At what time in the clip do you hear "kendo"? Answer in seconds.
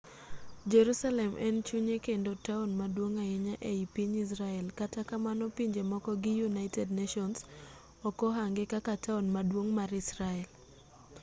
2.07-2.31